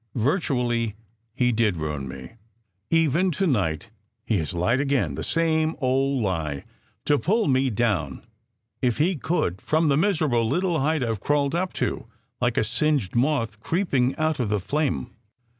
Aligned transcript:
Virtually, 0.15 0.95
he 1.35 1.51
did 1.51 1.77
ruin 1.77 2.07
me. 2.07 2.31
Even 2.89 3.29
to 3.29 3.45
night 3.45 3.91
he 4.25 4.39
has 4.39 4.51
lied 4.51 4.79
again, 4.79 5.13
the 5.13 5.23
same 5.23 5.75
old 5.77 6.23
lie, 6.23 6.65
to 7.05 7.19
pull 7.19 7.47
me 7.47 7.69
down 7.69 8.25
if 8.81 8.97
he 8.97 9.15
could 9.15 9.61
from 9.61 9.89
the 9.89 9.97
miserable 9.97 10.47
little 10.49 10.79
height 10.79 11.03
I 11.03 11.11
ve 11.11 11.17
crawled 11.19 11.53
up 11.53 11.71
to, 11.73 12.07
like 12.41 12.57
a 12.57 12.63
singed 12.63 13.13
moth 13.15 13.59
creeping 13.59 14.15
out 14.17 14.39
of 14.39 14.49
the 14.49 14.59
flame. 14.59 15.11